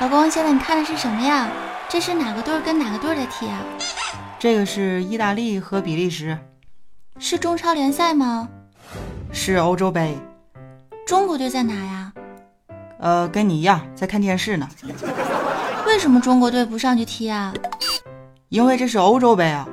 [0.00, 1.46] 老公，现在你看的是什么呀？
[1.86, 3.60] 这是哪个队跟哪个队在踢啊？
[4.38, 6.38] 这个是意大利和比利时，
[7.18, 8.48] 是中超联赛吗？
[9.30, 10.16] 是欧洲杯。
[11.06, 12.12] 中国队在哪呀？
[12.98, 14.66] 呃，跟你一样，在看电视呢。
[15.86, 17.52] 为什么中国队不上去踢啊？
[18.48, 19.68] 因为这是欧洲杯啊，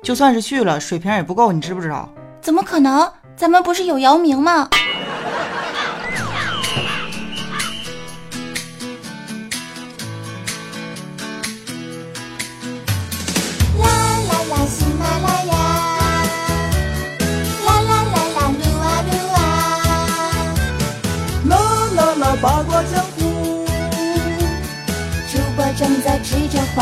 [0.00, 2.08] 就算是去了，水平也不够，你知不知道？
[2.40, 3.12] 怎么可能？
[3.34, 4.68] 咱们不是有姚明吗？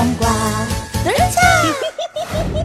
[0.00, 0.26] 黄瓜。
[1.04, 1.42] 等一下。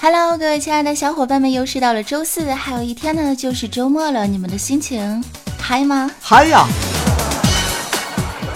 [0.00, 4.26] Hello，各位亲爱的小伙伴们，又是到了周四，还有一天呢，就是周末了。
[4.26, 5.22] 你们的心情
[5.58, 6.10] 嗨吗？
[6.22, 6.66] 嗨呀！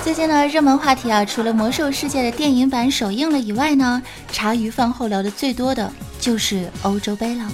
[0.03, 7.47] 最近呢，热门话题啊，除了《魔兽世界》的电影版首映了以外呢，茶余饭后聊的最多的就是欧洲杯了。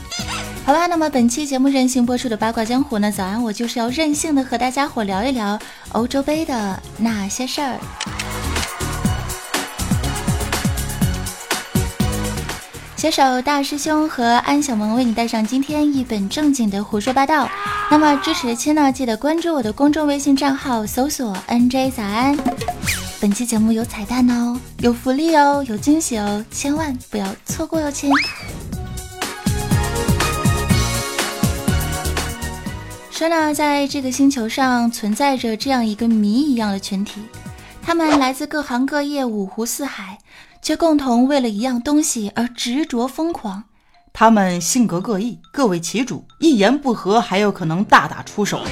[0.70, 3.10] 好吧，那么本期节目任性播出的八卦江湖呢？
[3.10, 5.58] 早安，我就是要任性的和大家伙聊一聊
[5.90, 7.76] 欧洲杯的那些事儿。
[12.96, 17.50] 携手大师兄和安小萌为你带上今天一本正经的胡说八道。
[17.90, 22.38] 那么支持的亲呢，记得关注我的公众微信账号，搜索 NJ 早安。
[23.20, 28.12] 本期节目有彩蛋哦，有福利哦，有惊喜哦，千万不要错过哟，亲。
[33.20, 37.20] 说呢，在这个星球上存在着这样一个谜一样的群体，
[37.82, 40.16] 他们来自各行各业、五湖四海，
[40.62, 43.64] 却共同为了一样东西而执着疯狂。
[44.14, 48.62] 他们性格各异，各为其主，一言不合还有可能大打出手。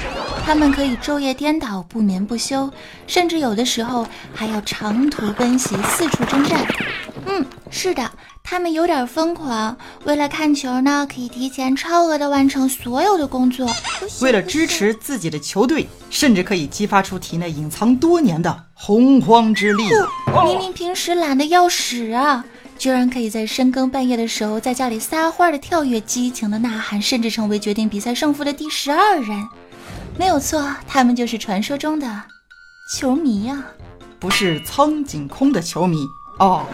[0.46, 2.72] 他们可以昼夜颠倒，不眠不休，
[3.06, 6.66] 甚至有的时候还要长途奔袭，四处征战。
[7.26, 8.10] 嗯，是的。
[8.50, 13.68] 他们有点疯狂，为了看球呢，可以提前超额的完成所有的工作。
[14.22, 19.82] 为了支持自己的球队，甚至可以激发出体内隐藏多年的洪荒之力。
[20.46, 22.42] 明明平时懒得要死啊，
[22.78, 29.46] 居然可以在深更半夜的时候在家里撒欢的跳跃、激情的呐喊，甚至成为决定比赛胜负的第十二人。
[30.16, 32.10] 没有错，他们就是传说中的
[32.96, 33.62] 球迷呀，
[34.18, 35.98] 不是苍井空的球迷
[36.38, 36.64] 哦。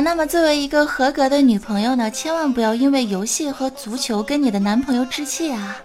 [0.00, 5.76] 那么作为一个合格的女朋友呢，千万不要因为游戏和足球跟你的男朋友置气啊！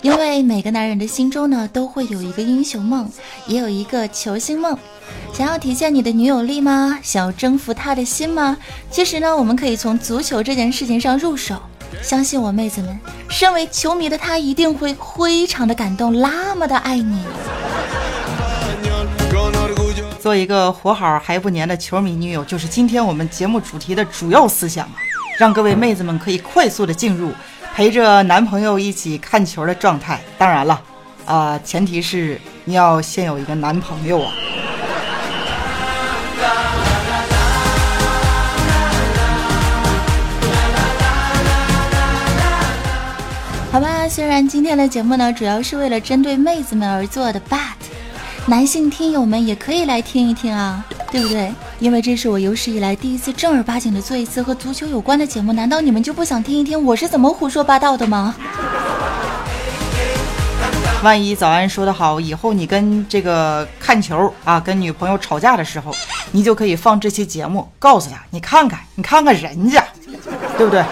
[0.00, 3.08] 因为每个男人的心中呢，都会有一个英雄梦，
[3.46, 4.76] 也有一个球星梦。
[5.32, 6.98] 想要体现你的女友力吗？
[7.02, 8.56] 想要征服她的心吗？
[8.90, 11.56] 其实呢，我们可以从足球这件事情上入手。
[12.02, 12.98] 相信我，妹子们，
[13.28, 17.22] 身为球迷的她一定会非常的感动，那么的爱你。
[20.22, 24.92] 做一个活好还不粘的球迷女友，就是今天我们节目主题的主要思想啊！
[25.36, 27.32] 让各位妹子们可以快速的进入
[27.74, 30.20] 陪着男朋友一起看球的状态。
[30.38, 30.80] 当然了，
[31.26, 34.32] 啊，前提是你要先有一个男朋友啊。
[43.72, 47.81] 好吧，虽然今天的节目呢，主要是为了针对妹子们而做的，but。
[48.46, 51.52] 男性听友们也可以来听一听啊，对不对？
[51.78, 58.34] 因为这是我有史以来第一次正儿八经的做一次和足球有关的节目，难道你们就不想听一听我是怎么胡说八道的吗？
[61.04, 65.94] 万一早安说的好，以后你跟这个看球啊，跟女朋友吵架的时候，
[66.32, 69.84] 你就可以放这期节目，告诉他，你看看，你看看人家，
[70.58, 70.84] 对不对？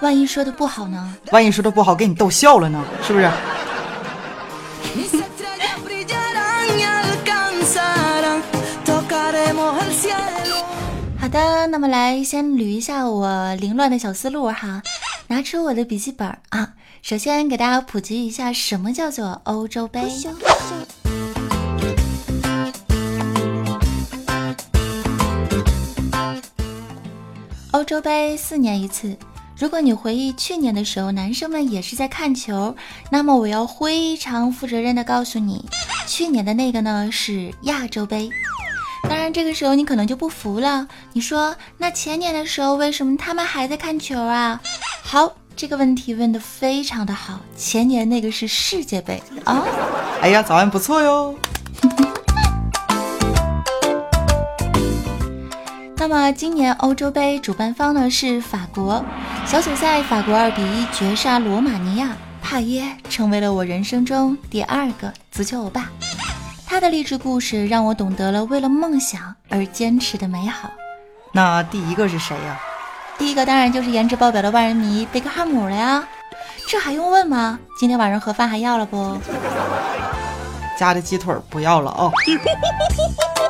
[0.00, 1.14] 万一说的不好呢？
[1.30, 3.30] 万一说的不好，给你逗笑了呢，是不是？
[11.34, 14.80] 的，那么来先捋一下我凌乱的小思路哈，
[15.26, 20.00] 拿出我的笔记本啊，首先给大家普及一下什么叫做欧洲杯。
[27.72, 29.16] 欧洲杯四年一次，
[29.58, 32.76] 如果你回忆去年的时候，男生们也是在看球，
[33.10, 35.64] 那么我要非常负责任的告诉你，
[36.06, 38.30] 去年的那个呢是亚洲杯。
[39.24, 39.32] 当然。
[39.32, 44.60] 这个时候你可能就不服了，你说那前年的时候为什么他们还在看球啊？
[45.02, 49.64] 好，这个问题问的非常的好，前年那个是世界杯啊。
[50.20, 51.34] 哎呀，早安不错哟。
[55.96, 59.02] 那么今年欧洲杯主办方呢是法国，
[59.46, 65.90] 小组赛法国二比一绝杀罗马尼亚，帕耶成为了我人生中第二个足球欧巴。
[66.74, 70.68] 他的励志故事让我懂得了为了梦想而坚持的美好。
[71.30, 72.60] 那第一个是谁呀？
[73.16, 76.04] 第一个当然就是颜值爆表的万人迷贝克汉姆了呀，
[76.66, 77.60] 这还用问吗？
[77.78, 79.16] 今天晚上盒饭还要了不？
[80.76, 82.10] 家的鸡腿不要了哦。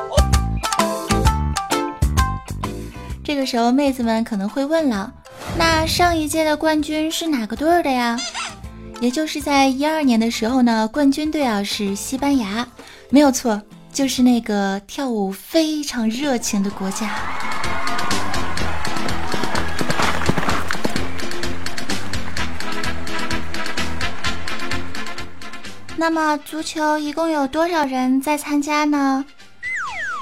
[3.25, 5.11] 这个时候，妹子们可能会问了：
[5.57, 8.15] 那上一届的冠军是哪个队的呀？
[9.01, 12.67] 也就是在一二年的时候呢，冠军队啊是西班牙，
[13.09, 13.61] 没有错，
[13.93, 17.13] 就是那个跳舞非常热情的国家。
[25.97, 29.25] 那么，足球一共有多少人在参加呢？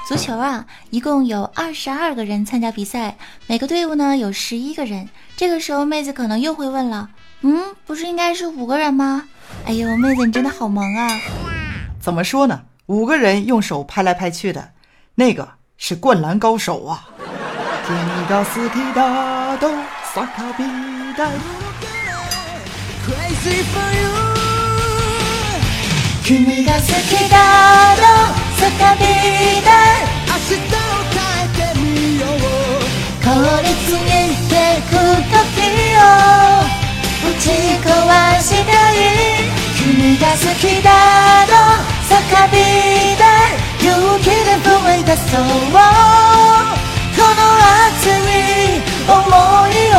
[0.06, 3.16] 足球啊，一共有二十二个人参加比赛，
[3.46, 5.08] 每个队伍呢有十一个人。
[5.36, 7.08] 这个时候，妹子可能又会问了，
[7.46, 9.22] 嗯，不是应该是五个人吗？
[9.66, 11.20] 哎呦，妹子你真的好萌啊！
[12.00, 12.62] 怎么说呢？
[12.86, 14.70] 五个人用手拍来拍去的，
[15.14, 15.46] 那个
[15.76, 17.06] 是灌篮高手啊！
[37.38, 37.50] ち
[37.82, 37.88] 壊
[38.40, 38.94] したい
[39.76, 40.88] 君が好きだ
[41.46, 41.52] と
[42.08, 42.14] 叫
[42.50, 42.54] び
[43.16, 43.22] で
[43.80, 43.88] 勇
[44.20, 44.30] 気で
[44.62, 44.66] 踏
[44.98, 45.40] み出そう。
[47.16, 47.42] この
[47.88, 48.10] 熱い
[49.06, 49.10] 想
[49.68, 49.96] いを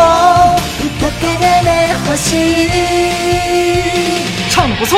[1.02, 1.70] だけでね
[2.08, 2.28] 欲し
[2.64, 2.70] い。
[4.50, 4.94] 唱得不错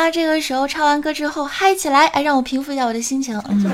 [0.00, 3.38] 啦，这个时候唱完歌之后嗨起来，哎，让我平复一下我的心情。
[3.50, 3.70] 嗯，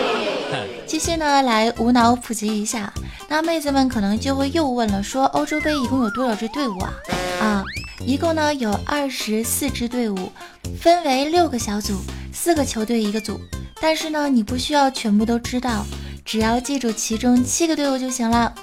[0.86, 2.90] 继续呢，来无脑普及一下。
[3.28, 6.92] 那妹子们可能就会又问了，说欧洲杯一共有多少支队伍啊？
[7.42, 7.64] 啊，
[8.00, 10.32] 一共呢有二十四支队伍，
[10.80, 12.00] 分为六个小组，
[12.32, 13.38] 四个球队一个组。
[13.78, 15.84] 但是呢，你不需要全部都知道，
[16.24, 18.54] 只要记住其中七个队伍就行了：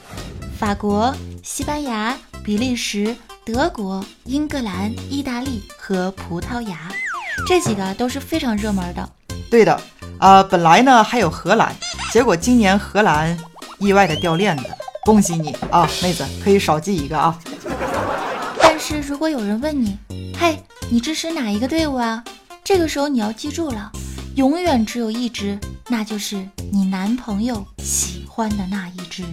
[0.57, 3.15] 法国、西班牙、比利时。
[3.45, 6.92] 德国、英格兰、意大利和葡萄牙，
[7.47, 9.07] 这几个都是非常热门的。
[9.51, 9.80] 对的，
[10.18, 11.71] 啊，本来呢还有荷兰，
[12.12, 13.38] 结果今年荷兰
[13.77, 14.63] 意外的掉链子，
[15.03, 17.39] 恭喜你啊，妹子可以少记一个啊。
[18.59, 19.95] 但是如果有人问你，
[20.39, 20.59] 嘿，
[20.89, 22.24] 你支持哪一个队伍啊？
[22.63, 23.91] 这个时候你要记住了，
[24.38, 26.36] 永远只有一支，那就是
[26.71, 29.24] 你男朋友喜欢的那一支。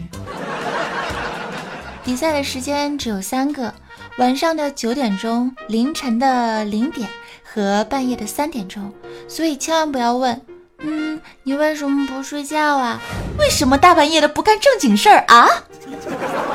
[2.05, 3.73] 比赛的时间只有三个。
[4.19, 7.09] 晚上的九点钟、凌晨的零点
[7.43, 8.93] 和半夜的三点钟，
[9.27, 10.41] 所以千万不要问，
[10.81, 13.01] 嗯，你为什么不睡觉啊？
[13.39, 15.49] 为什么大半夜的不干正经事儿啊？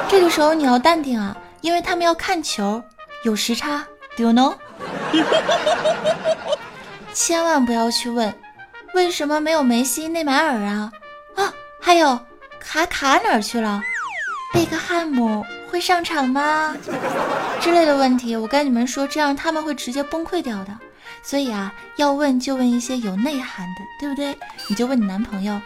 [0.07, 2.81] 这个时候你要淡定啊，因为他们要看球，
[3.23, 3.83] 有时差
[4.15, 4.53] ，Do you know？
[7.13, 8.31] 千万不要去问，
[8.93, 10.91] 为什么没有梅西、内马尔啊？
[11.35, 12.19] 啊，还有
[12.59, 13.81] 卡卡哪儿去了？
[14.53, 15.43] 贝克汉姆。
[15.77, 16.75] 会上场吗？
[17.61, 20.75] 之类的问题，我跟你们说，这样他们会直接崩溃掉的。
[21.21, 24.35] 所以啊，要问就问一些有内涵的，对不对？
[24.67, 25.61] 你就问你男朋友，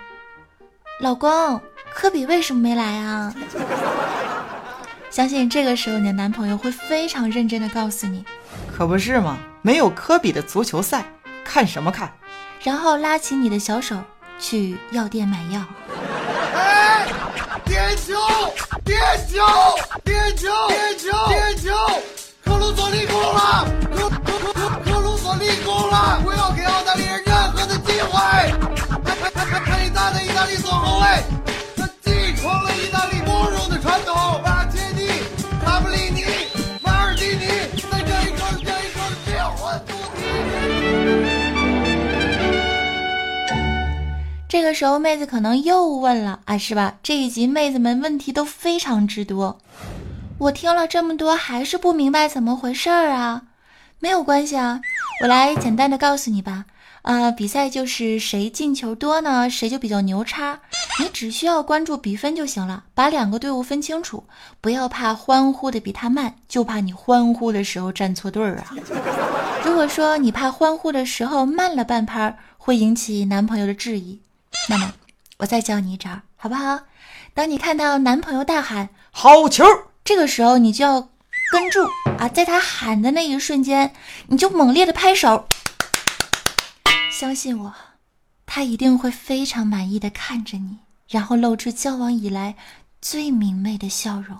[0.99, 1.61] 老公，
[1.93, 3.33] 科比为什么没来啊？
[5.09, 8.25] 相信这个时候你的男朋友会非常认真的告诉你，
[8.75, 9.37] 可不是吗？
[9.61, 11.05] 没有科比的足球赛，
[11.45, 12.11] 看什么看？
[12.63, 13.95] 然后拉起你的小手
[14.37, 15.63] 去药店买药。
[17.91, 18.15] 点球！
[18.85, 19.43] 点球！
[20.05, 20.47] 点球！
[20.69, 21.11] 点球！
[21.27, 21.73] 点球！
[22.45, 23.65] 克鲁索立功了！
[23.93, 24.15] 克克
[24.53, 26.21] 克克鲁索立功了！
[26.23, 28.17] 不要给澳大利亚任何的机会！
[29.03, 31.21] 看看看看你大的意大利左后卫，
[31.75, 34.20] 他继承了意大利光荣的传统。
[44.51, 46.95] 这个时候，妹子可能又问了啊，是吧？
[47.01, 49.57] 这一集妹子们问题都非常之多，
[50.39, 53.43] 我听了这么多还是不明白怎么回事儿啊？
[53.99, 54.81] 没有关系啊，
[55.21, 56.65] 我来简单的告诉你吧。
[57.03, 60.59] 啊，比赛就是谁进球多呢，谁就比较牛叉。
[60.99, 64.25] 你只需要关注比分就行了，把两个队伍分清楚，
[64.59, 68.75] 不要怕欢呼的比他慢，就怕你欢呼的时候站错队儿啊。
[69.63, 74.19] 如果说你怕欢呼的时候慢了半拍，会引起男朋友的质疑，
[74.71, 74.93] 那么
[75.39, 76.79] 我再教你一招，好不好？
[77.33, 79.65] 当你看到男朋友大喊“好球”，
[80.05, 81.09] 这个时候你就要
[81.51, 81.85] 跟住
[82.17, 83.93] 啊，在他喊的那一瞬间，
[84.27, 85.45] 你就猛烈的拍手。
[87.11, 87.73] 相信我，
[88.45, 90.77] 他一定会非常满意的看着你，
[91.09, 92.55] 然后露出交往以来
[93.01, 94.37] 最明媚的笑容。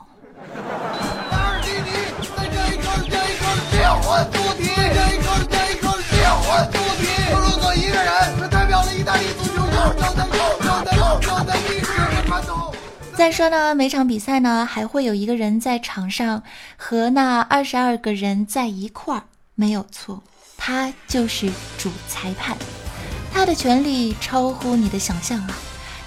[13.16, 16.42] 再说呢，每场比赛呢，还会有一个人在场上
[16.76, 20.24] 和那二十二个人在一块儿，没有错，
[20.58, 22.58] 他就是主裁判，
[23.32, 25.56] 他的权力超乎你的想象啊！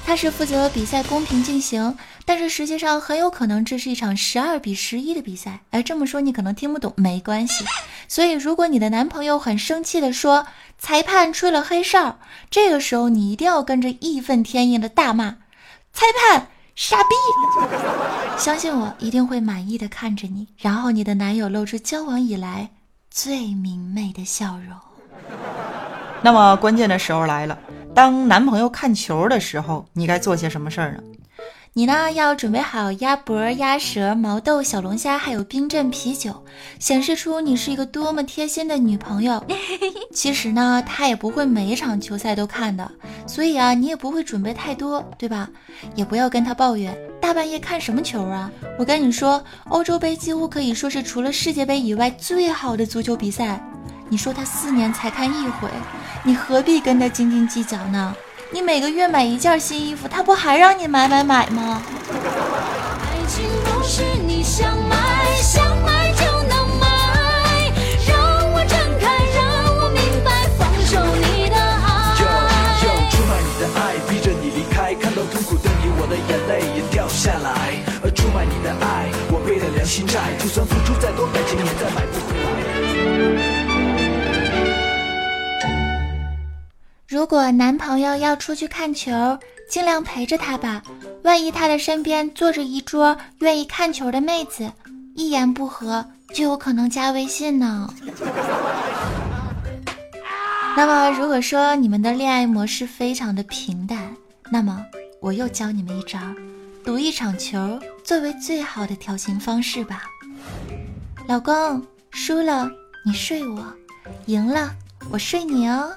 [0.06, 1.96] 他是负责比赛公平进行，
[2.26, 5.60] 但是实际上很有可能这是一场十二比十一的比赛。
[5.70, 7.64] 哎，这么说你可能听不懂，没关系。
[8.06, 10.46] 所以，如果你的男朋友很生气的说
[10.78, 12.18] 裁判吹了黑哨，
[12.50, 15.36] 这个时候你一定要跟着义愤填膺的大骂
[15.92, 16.48] 裁判。
[16.76, 17.14] 傻逼！
[18.36, 22.68] 相信我，一定会满意的看着你，然后你的男友露出交往以来
[23.12, 24.76] 最明媚的笑容。
[26.20, 27.56] 那么关键的时候来了，
[27.94, 31.02] 当男朋友看球的时候，你该做些什么事儿呢？
[31.76, 36.32] 你呢要准备好鸭脖、鸭舌、毛豆、小龙虾，还有冰镇啤酒，
[36.78, 39.44] 显示出你是一个多么贴心的女朋友。
[40.14, 42.88] 其实呢，他也不会每一场球赛都看的，
[43.26, 45.50] 所以啊，你也不会准备太多，对吧？
[45.96, 48.48] 也不要跟他抱怨，大半夜看什么球啊？
[48.78, 53.60] 我跟你说，欧洲杯几乎可以说是除了世界杯以外最好的足球比赛。
[54.08, 55.68] 你说他四年才看一回，
[56.22, 58.14] 你何必跟他斤斤计较呢？
[58.50, 61.82] 你每个月买一件新衣服，他不还让你买买买吗？
[62.10, 64.96] 爱情不是你想买
[65.42, 66.86] 想买就能买，
[68.06, 68.16] 让
[68.52, 72.14] 我睁开，让我明白，放手你的爱。
[73.10, 77.82] 出卖你的爱，逼着你离开，看到痛苦的你，我的眼泪也掉下来。
[78.04, 83.33] 而出卖你的爱，我背了良心债，就算付出再多，感情也再买不回来。
[87.24, 89.10] 如果男朋友要出去看球，
[89.66, 90.82] 尽量陪着他吧。
[91.22, 94.70] 万一他的身边坐着一桌愿意看球的妹子，
[95.14, 96.04] 一言不合
[96.34, 97.88] 就有可能加微信呢。
[100.76, 104.14] 那么，如果说你们的恋爱模式非常的平淡，
[104.50, 104.84] 那么
[105.18, 106.18] 我又教你们一招，
[106.84, 110.02] 赌一场球作为最好的调情方式吧。
[111.26, 112.70] 老公，输了
[113.02, 113.64] 你睡我，
[114.26, 114.70] 赢了
[115.10, 115.90] 我睡你哦。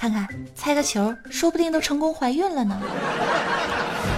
[0.00, 2.80] 看看，猜个球，说不定都成功怀孕了呢。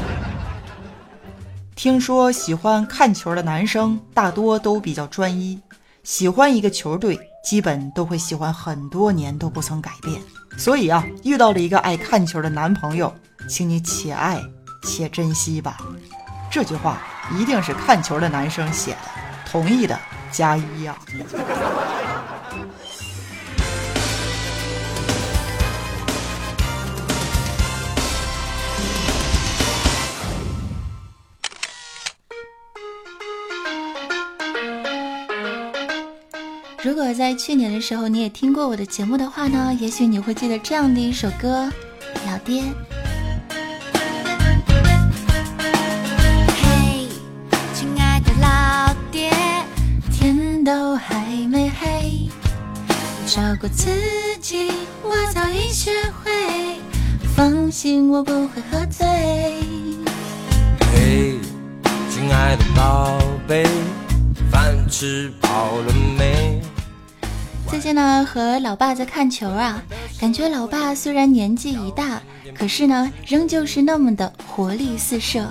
[1.74, 5.60] 听说喜欢看球的男生大多都比较专一，
[6.04, 10.22] 喜欢一个球队，基本都会喜欢很多年都不曾改变。
[10.56, 13.12] 所以啊，遇到了一个爱看球的男朋友，
[13.48, 14.40] 请你且爱
[14.84, 15.78] 且珍惜吧。
[16.48, 16.98] 这句话
[17.32, 18.98] 一定是看球的男生写的，
[19.50, 19.98] 同意的
[20.30, 20.96] 加一呀。
[36.84, 41.70] 如果在去年的时候你也听过我的节目的话呢，也许你会记得这样的一首歌，
[42.26, 42.62] 《老爹》。
[46.60, 47.06] 嘿，
[47.72, 49.30] 亲爱的老爹，
[50.10, 52.28] 天都还没黑，
[53.28, 53.88] 照顾自
[54.40, 54.72] 己
[55.04, 55.92] 我早已学
[56.24, 56.32] 会，
[57.36, 59.06] 放心我不会喝醉。
[60.92, 61.36] 嘿，
[62.10, 63.64] 亲爱的宝贝，
[64.50, 66.41] 饭吃饱了没？
[67.72, 69.82] 最近呢，和老爸在看球啊，
[70.20, 72.20] 感觉老爸虽然年纪已大，
[72.54, 75.42] 可是呢，仍旧是那么的活力四射。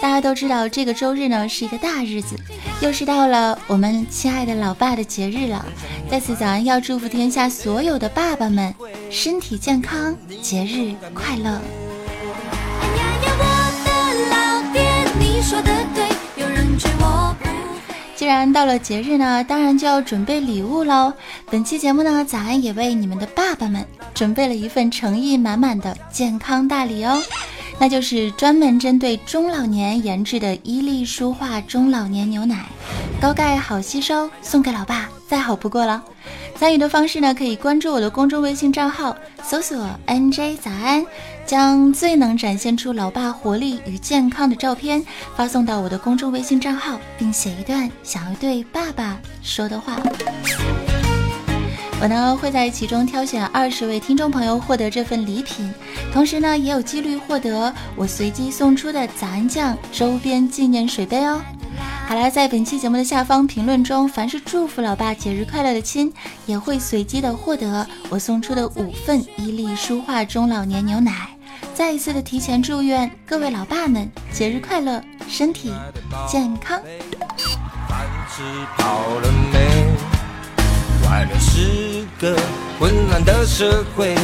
[0.00, 2.36] 大家都知道，这个周日呢是一个大日子，
[2.80, 5.62] 又是到了我们亲爱的老爸的节日了。
[6.10, 8.74] 在此，咱要祝福天下所有的爸爸们
[9.10, 11.60] 身体健康，节日快乐。
[12.80, 13.44] 哎呀呀，我
[13.84, 13.90] 的
[14.30, 14.90] 老爹，
[15.20, 16.08] 你说的对，
[16.42, 17.11] 有人追我。
[18.22, 21.12] 既然到了节日呢，当然就要准备礼物喽。
[21.50, 27.20] 本期节目呢，早安也为你们的爸爸们准备了一份诚意满满的健康大礼哦，
[27.80, 32.64] 那就是专门针对中老年研制的伊利舒化中老年牛奶，
[33.20, 36.00] 高钙好吸收，送给老爸再好不过了。
[36.54, 41.04] 参与的方式呢，可以关注我的公众微信账号，搜索 NJ 早安。
[41.44, 45.04] 将最能展现出老爸活力与健康的照片
[45.36, 49.98] 发送到我的公众微信账号，并写一段想要对爸爸说的话。
[52.00, 55.72] 我呢会在其中挑选二十位听众朋友获得这份礼品，
[56.12, 61.40] 同时呢也有几率获得我随机送出的早安酱周边纪念水杯哦。
[62.12, 66.12] 好了，在本期节目的下方评论中，凡是祝福老爸节日快乐的亲，
[66.44, 71.30] 也会随机的获得我送出的五份伊利舒化中老年牛奶。
[71.72, 75.72] 再一次的提前祝愿各位老爸们节日快乐，身体
[76.28, 76.78] 健康。
[78.28, 78.42] 吃
[78.76, 79.58] 饱了没
[81.06, 82.38] 外面是个
[82.78, 84.14] 混乱的社会，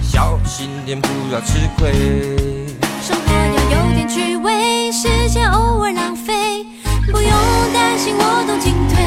[0.00, 1.92] 小心点不要吃亏。
[3.02, 6.49] 生活要有点趣味，时间偶尔浪费，
[7.06, 7.30] 不用
[7.72, 9.02] 担心我都进退。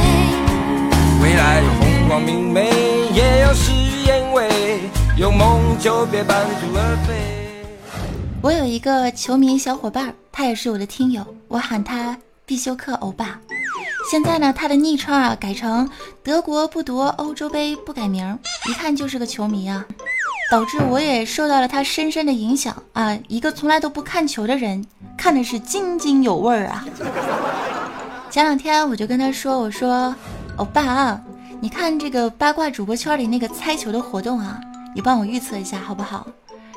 [1.22, 2.70] 未来有风光明媚，
[3.14, 4.80] 也有事与愿违，
[5.18, 7.14] 有梦就别半途而废。
[8.42, 13.40] 我有一个球迷小伙伴，他也是我的听友，我喊他必修课欧巴。
[14.12, 15.90] 现在呢，他的昵称啊改成
[16.22, 18.38] 德国不夺欧洲杯不改名，
[18.70, 19.86] 一看就是个球迷啊，
[20.52, 23.18] 导致我也受到了他深深的影响啊。
[23.30, 24.86] 一个从来都不看球的人，
[25.18, 26.86] 看的是津津有味儿啊。
[28.34, 30.16] 前两天我就跟他说：“我说，
[30.58, 31.22] 欧巴啊，
[31.62, 34.60] 你看这个八卦主播圈里那个猜球的活动啊，
[34.96, 36.26] 你帮我预测一下好不好？”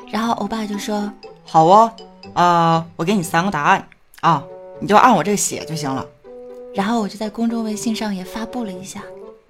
[0.07, 1.11] 然后欧巴就说
[1.43, 1.91] ：“好啊，
[2.35, 3.83] 啊，我给你三个答案
[4.21, 4.43] 啊，
[4.79, 6.05] 你就按我这个写就行了。”
[6.75, 9.01] 然后我就在公众微信上也发布了一下，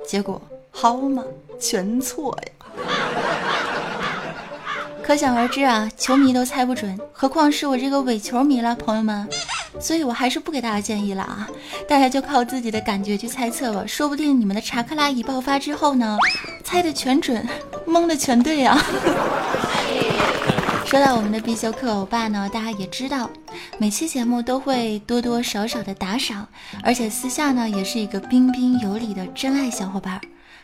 [0.08, 1.22] 结果好嘛，
[1.60, 2.48] 全错呀！
[5.04, 9.28] 可想而知啊，球迷都猜不准，何况是我这个伪球迷了，朋友们。
[9.80, 11.48] 所以我还是不给大家建议了啊，
[11.88, 16.18] 大家就靠自己的感觉去猜测吧，说不定你们的查克拉一爆发之后呢，
[16.64, 17.48] 猜的全准，
[17.86, 18.78] 蒙的全对啊！
[20.86, 23.30] 说到我们的必修课欧巴呢，大家也知道，
[23.78, 26.48] 每期节目都会多多少少的打赏，
[26.82, 30.22] 而且私下呢也是一个彬彬有礼的真爱小伙伴。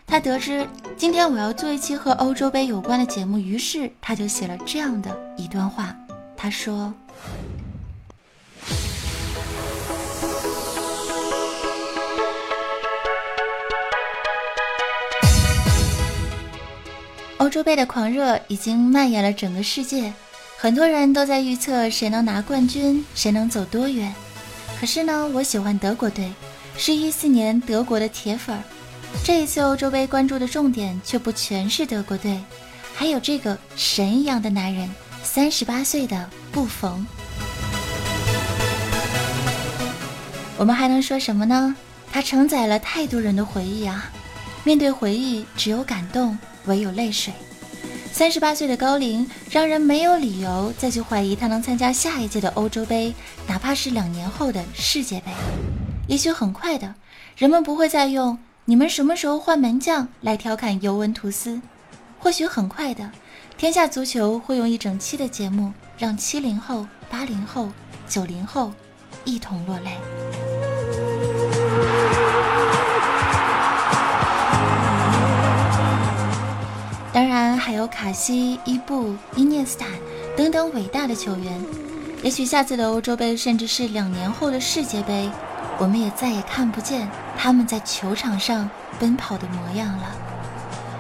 [0.08, 0.68] 他得知
[0.98, 5.94] 今天我要做一期和欧洲杯有关的节目，于是他就写了这样的一段话。
[6.38, 6.94] 他说
[17.44, 20.14] ：“欧洲杯的狂热已经蔓延了整个世界，
[20.58, 24.16] 很多人都在预测谁能拿冠军，谁能走多远。
[24.80, 26.32] 可是呢，我喜欢德国队，
[26.78, 28.58] 是一四年德国的铁粉。
[29.26, 32.40] 这一次欧洲杯关注的重点却不全是德国队，
[32.96, 34.90] 还有这个神一样的男人，
[35.22, 37.06] 三十八岁的布冯。
[40.58, 41.76] 我们还能说什么呢？
[42.10, 44.10] 他承载了太多人的回忆啊！
[44.64, 46.38] 面对回忆，只有感动。
[46.66, 47.34] 唯有泪水。
[48.12, 53.14] 三十八岁的高龄，让人没有理由再去怀疑他能参加下一届的欧洲杯，
[53.48, 55.32] 哪怕是两年后的世界杯。
[56.08, 56.94] 也许很快的，
[57.36, 61.60] 人们不会再用“你们什么时候换门将”来调侃尤文图斯。
[62.20, 63.12] 或许很快的，
[63.58, 67.70] 天下足球会用一整期的节目，让七零后、八零后、
[68.08, 68.72] 九零后
[69.26, 70.73] 一同落泪。
[77.34, 79.88] 然还有卡西、伊布、伊涅斯塔
[80.36, 81.64] 等等伟大的球员。
[82.22, 85.30] 也许下次的欧洲杯，甚至是两年后的世界杯，
[85.78, 88.70] 我们也再也看不见他们在球场上
[89.00, 90.12] 奔跑的模样了。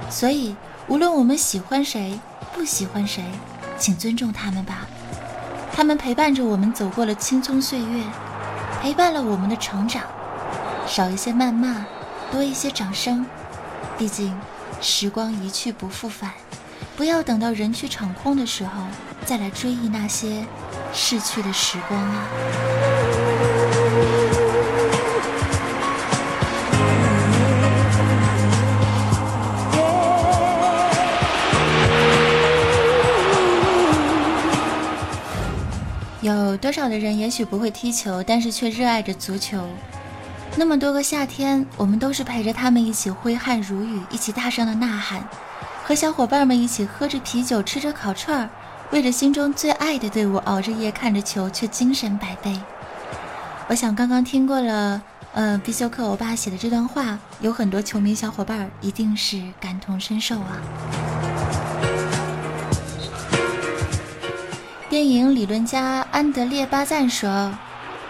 [0.09, 0.55] 所以，
[0.87, 2.19] 无论我们喜欢谁，
[2.53, 3.23] 不喜欢谁，
[3.77, 4.87] 请尊重他们吧。
[5.71, 8.03] 他们陪伴着我们走过了青葱岁月，
[8.81, 10.03] 陪伴了我们的成长。
[10.85, 11.85] 少一些谩骂，
[12.31, 13.25] 多一些掌声。
[13.97, 14.33] 毕竟。
[14.83, 16.33] 时光一去不复返，
[16.97, 18.83] 不要等到人去场空的时候
[19.25, 20.45] 再来追忆那些
[20.93, 22.27] 逝去的时光啊！
[36.19, 39.65] 有多少的人也许不会踢球，但是却热爱着足球？
[40.55, 45.27] 那么多个夏天，我们都是陪着他们一起挥汗如雨，一起大声的呐喊，
[45.83, 48.49] 和小伙伴们一起喝着啤酒，吃着烤串儿，
[48.91, 52.55] 为着心中最爱的队伍熬着夜看着球，却精神百倍。
[53.67, 55.01] 我想刚刚听过了，
[55.33, 60.61] 呃，必修课欧巴写的这段话，有很多球迷小伙伴一定是感同身受啊。
[64.87, 67.51] 电影理论家安德烈巴赞说：“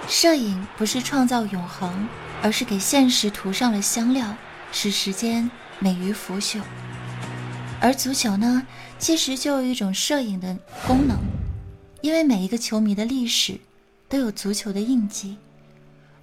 [0.10, 2.06] 摄影不是创造永恒。”
[2.44, 4.36] 而是给现实涂上了香料，
[4.74, 6.62] 使时间美于腐朽。
[7.80, 8.68] 而足球呢，
[9.00, 10.54] 其实就有一种摄影的
[10.86, 11.18] 功能，
[12.02, 13.58] 因为每一个球迷的历史
[14.10, 15.38] 都有足球的印记，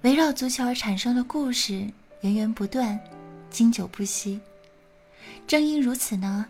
[0.03, 1.87] 围绕足球而产生的故事
[2.21, 2.99] 源源不断，
[3.49, 4.39] 经久不息。
[5.47, 6.45] 正因如此呢，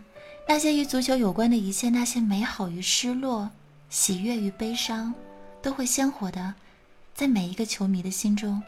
[0.46, 3.50] 那些与足球有关的一切，那些美好与失落、
[3.88, 5.14] 喜悦与悲伤，
[5.62, 6.52] 都会鲜活的
[7.14, 8.62] 在每一个球迷的心中。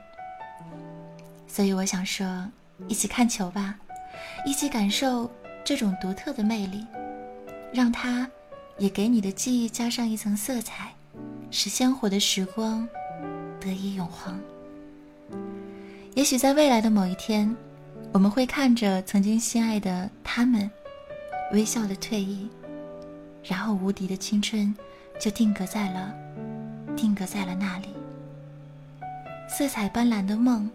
[1.54, 2.44] 所以我想说，
[2.88, 3.76] 一起看球吧，
[4.44, 5.30] 一起感受
[5.64, 6.84] 这种独特的魅力，
[7.72, 8.28] 让它
[8.76, 10.92] 也给你的记忆加上一层色彩，
[11.52, 12.88] 使鲜活的时光
[13.60, 14.36] 得以永恒。
[16.14, 17.54] 也许在未来的某一天。
[18.12, 20.68] 我们会看着曾经心爱的他们，
[21.52, 22.48] 微笑的退役，
[23.44, 24.72] 然后无敌的青春
[25.20, 26.14] 就定格在了，
[26.96, 27.88] 定格在了那里。
[29.48, 30.70] 色彩斑斓的梦，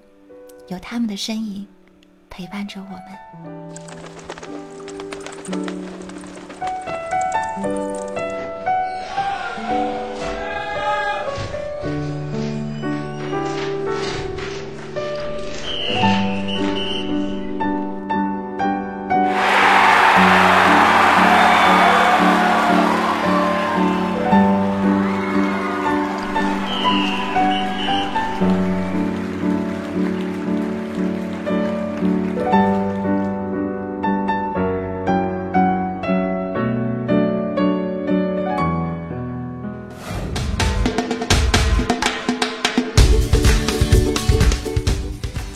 [0.69, 1.65] 有他们的身影
[2.29, 3.01] 陪伴着我们。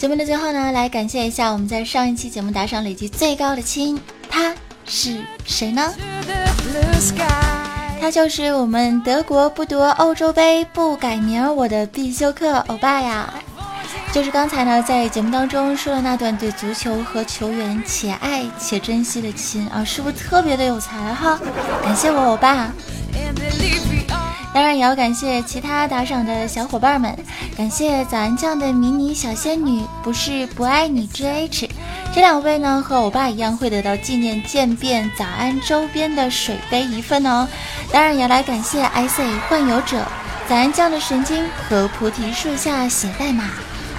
[0.04, 3.98] 节目的最后呢，来感谢一下我们在上一期节目打赏累计最高的亲，
[4.30, 4.54] 他
[4.86, 5.94] 是谁呢？
[8.02, 13.34] 他就是我们德国不夺欧洲杯不改名我的必修课欧巴呀，
[14.12, 21.40] 就是刚才呢在节目当中说了那段对足球和球员且爱且珍惜的亲啊，是不是特别的有才哈？
[21.82, 22.70] 感谢我欧巴。
[24.54, 27.18] 当然也要感谢其他打赏的小伙伴们，
[27.58, 31.68] 感谢早安酱的迷你小仙女，不是不爱你 G H，
[32.14, 37.48] 这两位呢和欧巴一样会得到纪念渐变早安周边的水杯一份哦。
[37.92, 40.06] 当然也要来感谢 I C 幻游者、
[40.48, 43.46] 早安酱的神经和菩提树下写代码。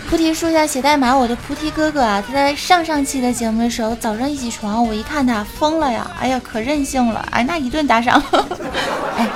[0.09, 8.23] 菩提树下写代码，我的菩提哥哥啊，他在上上期的节目的时候，早上一起床，我一看他疯了呀，哎呀可任性了，哎那一顿打赏，
[9.19, 9.27] 哎。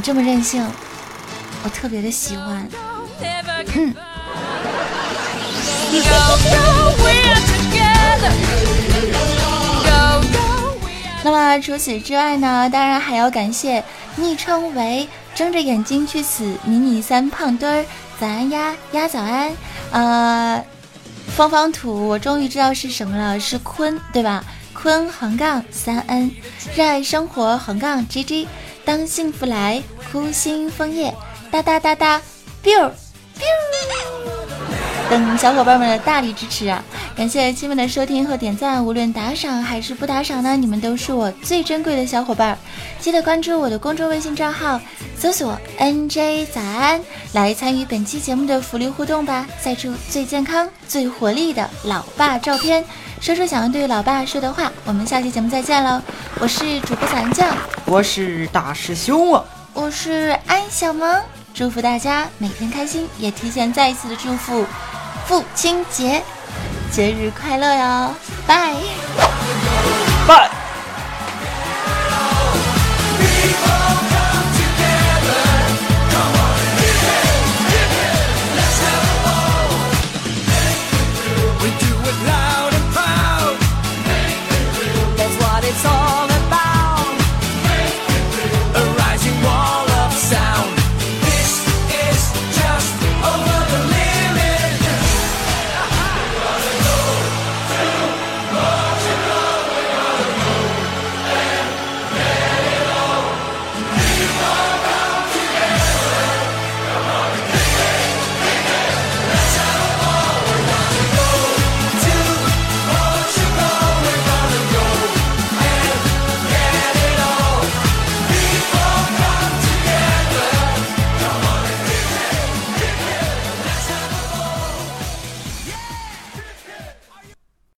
[0.00, 0.66] 这么任性，
[1.62, 2.68] 我特别的喜欢。
[3.74, 3.94] 嗯。
[11.22, 12.70] 那么除此之外呢？
[12.72, 13.84] 当然还要感谢
[14.16, 17.84] 昵称为“睁着眼睛去死”迷你三胖墩儿，
[18.18, 19.52] 早安呀呀早安。
[19.90, 20.64] 呃，
[21.36, 24.42] 方方土，我终于知道是什么了，是坤对吧？
[24.72, 26.30] 坤横杠三 n，
[26.74, 28.48] 热爱生活横杠 G G。
[28.84, 31.14] 当幸福来，枯心枫叶，
[31.50, 32.20] 哒哒哒哒
[32.64, 32.90] ，biu biu，
[35.08, 36.82] 等小伙伴们的大力支持啊！
[37.16, 42.56] 感谢亲们的收听和点赞，无论打赏还是不打赏呢，你们都是我最珍贵的小伙伴。
[42.98, 44.80] 记得关注我的公众微信账号，
[45.18, 47.00] 搜索 NJ 早安，
[47.32, 49.46] 来参与本期节目的福利互动吧！
[49.62, 52.84] 晒出最健康、最活力的老爸照片。
[53.20, 56.00] 说说想要对老爸说的话，我们下期节目再见喽！
[56.40, 57.54] 我是主播小杨酱，
[57.84, 64.64] 我是大师兄啊，我是安小萌，祝福大家每天开心，也提前再一次的祝福
[65.26, 66.22] 父亲节
[66.90, 68.14] 节日快乐哟！
[68.46, 68.74] 拜
[70.26, 70.59] 拜。